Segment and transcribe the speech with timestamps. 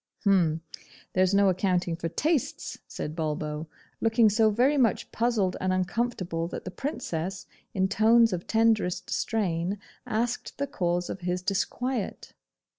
[0.23, 0.61] 'H'm!
[1.13, 3.67] there's no accounting for tastes,' said Bulbo,
[3.99, 9.77] looking so very much puzzled and uncomfortable that the Princess, in tones of tenderest strain,
[10.07, 12.33] asked the cause of his disquiet.